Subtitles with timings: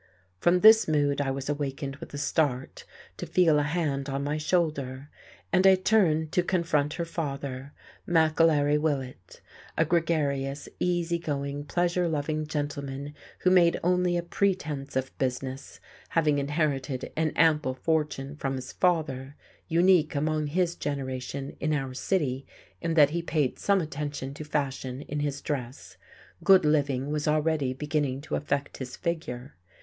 [0.39, 2.85] From this mood I was awakened with a start
[3.17, 5.11] to feel a hand on my shoulder,
[5.53, 7.71] and I turned to confront her father,
[8.07, 9.41] McAlery Willett;
[9.77, 15.79] a gregarious, easygoing, pleasure loving gentleman who made only a pretence of business,
[16.09, 19.35] having inherited an ample fortune from his father,
[19.67, 22.47] unique among his generation in our city
[22.81, 25.95] in that he paid some attention to fashion in his dress;
[26.43, 29.53] good living was already beginning to affect his figure.